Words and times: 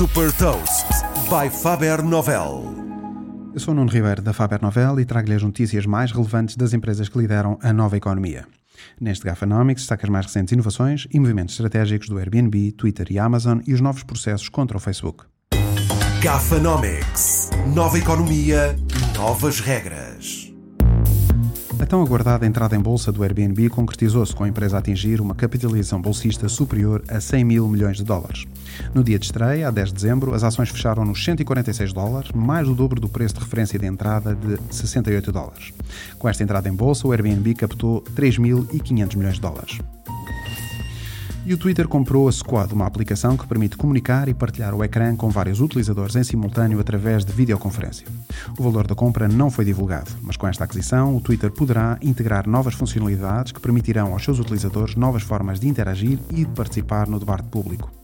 Super 0.00 0.32
Toast 0.32 0.86
by 1.28 1.54
Faber 1.54 2.02
Novel. 2.02 2.64
Eu 3.52 3.60
sou 3.60 3.74
o 3.74 3.76
Nuno 3.76 3.90
Ribeiro 3.90 4.22
da 4.22 4.32
Faber 4.32 4.58
Novel 4.62 4.98
e 4.98 5.04
trago-lhe 5.04 5.34
as 5.34 5.42
notícias 5.42 5.84
mais 5.84 6.10
relevantes 6.10 6.56
das 6.56 6.72
empresas 6.72 7.10
que 7.10 7.18
lideram 7.18 7.58
a 7.62 7.70
nova 7.70 7.98
economia. 7.98 8.46
Neste 8.98 9.26
Gafanomics 9.26 9.82
destaca 9.82 10.06
as 10.06 10.10
mais 10.10 10.24
recentes 10.24 10.52
inovações 10.52 11.06
e 11.10 11.20
movimentos 11.20 11.54
estratégicos 11.54 12.08
do 12.08 12.16
Airbnb, 12.16 12.72
Twitter 12.72 13.08
e 13.10 13.18
Amazon 13.18 13.60
e 13.66 13.74
os 13.74 13.82
novos 13.82 14.02
processos 14.02 14.48
contra 14.48 14.78
o 14.78 14.80
Facebook. 14.80 15.26
Gafanomics. 16.22 17.50
Nova 17.74 17.98
economia, 17.98 18.74
novas 19.14 19.60
regras. 19.60 20.09
A 21.80 21.86
tão 21.86 22.02
aguardada 22.02 22.44
entrada 22.44 22.76
em 22.76 22.78
bolsa 22.78 23.10
do 23.10 23.22
Airbnb 23.22 23.70
concretizou-se 23.70 24.34
com 24.36 24.44
a 24.44 24.48
empresa 24.48 24.76
a 24.76 24.80
atingir 24.80 25.18
uma 25.18 25.34
capitalização 25.34 25.98
bolsista 25.98 26.46
superior 26.46 27.02
a 27.08 27.22
100 27.22 27.42
mil 27.42 27.66
milhões 27.68 27.96
de 27.96 28.04
dólares. 28.04 28.44
No 28.92 29.02
dia 29.02 29.18
de 29.18 29.24
estreia, 29.24 29.66
a 29.66 29.70
10 29.70 29.88
de 29.88 29.94
dezembro, 29.94 30.34
as 30.34 30.44
ações 30.44 30.68
fecharam 30.68 31.06
nos 31.06 31.24
146 31.24 31.94
dólares, 31.94 32.32
mais 32.32 32.68
do 32.68 32.74
dobro 32.74 33.00
do 33.00 33.08
preço 33.08 33.36
de 33.36 33.40
referência 33.40 33.78
de 33.78 33.86
entrada 33.86 34.34
de 34.34 34.58
68 34.70 35.32
dólares. 35.32 35.72
Com 36.18 36.28
esta 36.28 36.42
entrada 36.42 36.68
em 36.68 36.74
bolsa, 36.74 37.08
o 37.08 37.12
Airbnb 37.12 37.54
captou 37.54 38.02
3.500 38.14 39.16
milhões 39.16 39.34
de 39.36 39.40
dólares. 39.40 39.78
E 41.46 41.54
o 41.54 41.58
Twitter 41.58 41.88
comprou 41.88 42.28
a 42.28 42.32
Squad, 42.32 42.72
uma 42.74 42.86
aplicação 42.86 43.34
que 43.34 43.46
permite 43.46 43.76
comunicar 43.76 44.28
e 44.28 44.34
partilhar 44.34 44.74
o 44.74 44.84
ecrã 44.84 45.16
com 45.16 45.30
vários 45.30 45.60
utilizadores 45.60 46.14
em 46.14 46.22
simultâneo 46.22 46.78
através 46.78 47.24
de 47.24 47.32
videoconferência. 47.32 48.06
O 48.58 48.62
valor 48.62 48.86
da 48.86 48.94
compra 48.94 49.26
não 49.26 49.50
foi 49.50 49.64
divulgado, 49.64 50.10
mas 50.20 50.36
com 50.36 50.46
esta 50.46 50.64
aquisição, 50.64 51.16
o 51.16 51.20
Twitter 51.20 51.50
poderá 51.50 51.98
integrar 52.02 52.46
novas 52.46 52.74
funcionalidades 52.74 53.52
que 53.52 53.60
permitirão 53.60 54.12
aos 54.12 54.22
seus 54.22 54.38
utilizadores 54.38 54.96
novas 54.96 55.22
formas 55.22 55.58
de 55.58 55.66
interagir 55.66 56.18
e 56.30 56.44
de 56.44 56.50
participar 56.50 57.08
no 57.08 57.18
debate 57.18 57.44
público. 57.44 57.99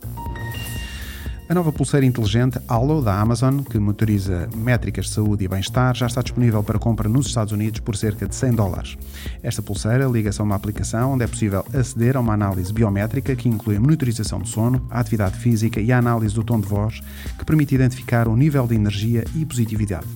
A 1.49 1.55
nova 1.55 1.71
pulseira 1.71 2.05
inteligente 2.05 2.59
Allo 2.67 3.01
da 3.01 3.21
Amazon, 3.21 3.61
que 3.61 3.79
motoriza 3.79 4.49
métricas 4.57 5.07
de 5.07 5.13
saúde 5.13 5.45
e 5.45 5.49
bem-estar, 5.49 5.95
já 5.95 6.07
está 6.07 6.21
disponível 6.21 6.61
para 6.61 6.77
compra 6.77 7.09
nos 7.09 7.29
Estados 7.29 7.53
Unidos 7.53 7.79
por 7.79 7.97
cerca 7.97 8.27
de 8.27 8.35
100 8.35 8.51
dólares. 8.51 8.99
Esta 9.45 9.63
pulseira 9.63 10.07
liga-se 10.07 10.41
a 10.41 10.45
uma 10.45 10.57
aplicação 10.57 11.13
onde 11.13 11.23
é 11.23 11.27
possível 11.29 11.65
aceder 11.73 12.17
a 12.17 12.21
uma 12.21 12.35
análise 12.35 12.73
biométrica 12.73 13.37
que 13.37 13.49
inclui 13.49 13.77
a 13.77 13.81
monitorização 13.81 14.41
do 14.41 14.49
sono, 14.49 14.85
a 14.91 14.99
atividade 14.99 15.39
física 15.39 15.81
e 15.81 15.93
a 15.93 15.99
análise 15.99 16.35
do 16.35 16.43
tom 16.43 16.61
de 16.61 16.67
voz, 16.67 17.01
que 17.39 17.45
permite 17.45 17.77
identificar 17.77 18.27
o 18.27 18.37
nível 18.37 18.67
de 18.67 18.75
energia 18.75 19.25
e 19.37 19.45
positividade. 19.45 20.07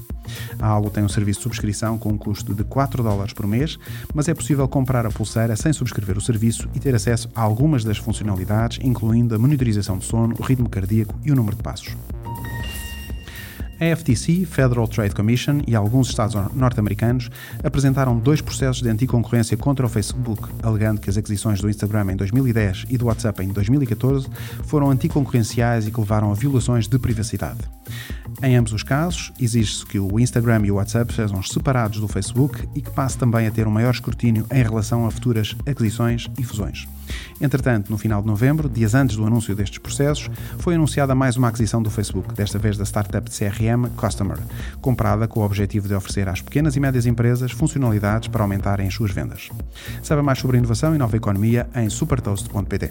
A 0.59 0.67
Allo 0.67 0.91
tem 0.91 1.05
um 1.05 1.09
serviço 1.09 1.41
de 1.41 1.45
subscrição 1.45 1.99
com 1.99 2.11
um 2.11 2.19
custo 2.19 2.55
de 2.55 2.65
4 2.65 3.03
dólares 3.03 3.33
por 3.33 3.47
mês, 3.47 3.79
mas 4.15 4.29
é 4.29 4.35
possível 4.35 4.67
comprar 4.69 5.07
a 5.07 5.11
pulseira 5.11 5.57
sem 5.57 5.73
subscrever 5.73 6.17
o 6.17 6.21
serviço 6.21 6.69
e 6.75 6.81
ter 6.81 6.95
acesso 6.95 7.29
a 7.35 7.43
algumas 7.43 7.85
das 7.85 7.99
funcionalidades, 7.99 8.79
incluindo 8.83 9.35
a 9.35 9.39
monitorização 9.39 9.99
de 9.99 10.05
sono, 10.05 10.35
o 10.39 10.43
ritmo 10.43 10.69
cardíaco 10.69 11.15
e 11.25 11.31
o 11.31 11.37
número 11.37 11.57
de 11.57 11.63
passos. 11.63 11.95
A 13.81 13.97
FTC, 13.97 14.45
Federal 14.45 14.87
Trade 14.87 15.15
Commission 15.15 15.63
e 15.67 15.75
alguns 15.75 16.11
estados 16.11 16.35
norte-americanos 16.55 17.31
apresentaram 17.65 18.19
dois 18.19 18.43
processos 18.43 18.83
de 18.83 18.91
anticoncorrência 18.91 19.57
contra 19.57 19.87
o 19.87 19.89
Facebook, 19.89 20.43
alegando 20.63 21.01
que 21.01 21.09
as 21.09 21.17
aquisições 21.17 21.63
do 21.63 21.71
Instagram 21.71 22.13
em 22.13 22.17
2010 22.17 22.85
e 22.91 22.99
do 22.99 23.07
WhatsApp 23.07 23.43
em 23.43 23.49
2014 23.49 24.29
foram 24.65 24.91
anticoncorrenciais 24.91 25.87
e 25.87 25.91
que 25.91 25.99
levaram 25.99 26.31
a 26.31 26.35
violações 26.35 26.87
de 26.87 26.99
privacidade. 26.99 27.61
Em 28.43 28.57
ambos 28.57 28.73
os 28.73 28.83
casos, 28.83 29.33
exige-se 29.39 29.85
que 29.85 29.99
o 29.99 30.19
Instagram 30.19 30.63
e 30.65 30.71
o 30.71 30.77
WhatsApp 30.77 31.13
sejam 31.13 31.43
separados 31.43 32.01
do 32.01 32.09
Facebook 32.09 32.67
e 32.75 32.81
que 32.81 32.91
passe 32.91 33.19
também 33.19 33.47
a 33.47 33.51
ter 33.51 33.67
um 33.67 33.71
maior 33.71 33.93
escrutínio 33.93 34.47
em 34.51 34.63
relação 34.63 35.07
a 35.07 35.11
futuras 35.11 35.55
aquisições 35.67 36.27
e 36.39 36.43
fusões. 36.43 36.89
Entretanto, 37.39 37.91
no 37.91 37.99
final 37.99 38.23
de 38.23 38.27
novembro, 38.27 38.67
dias 38.67 38.95
antes 38.95 39.17
do 39.17 39.27
anúncio 39.27 39.55
destes 39.55 39.79
processos, 39.79 40.31
foi 40.59 40.75
anunciada 40.75 41.15
mais 41.15 41.37
uma 41.37 41.49
aquisição 41.49 41.83
do 41.83 41.91
Facebook, 41.91 42.33
desta 42.33 42.59
vez 42.59 42.79
da 42.79 42.85
startup 42.85 43.29
de 43.29 43.37
CRM 43.37 43.91
Customer, 43.95 44.39
comprada 44.81 45.29
com 45.29 45.41
o 45.41 45.45
objetivo 45.45 45.87
de 45.87 45.95
oferecer 45.95 46.27
às 46.27 46.41
pequenas 46.41 46.77
e 46.77 46.81
médias 46.81 47.05
empresas 47.05 47.53
funcionalidades 47.53 48.29
para 48.29 48.43
aumentarem 48.43 48.87
as 48.87 48.95
suas 48.95 49.11
vendas. 49.11 49.51
Saiba 50.03 50.23
mais 50.23 50.39
sobre 50.39 50.57
inovação 50.57 50.95
e 50.95 50.99
nova 50.99 51.17
economia 51.17 51.69
em 51.75 51.91
supertoast.pt. 51.91 52.91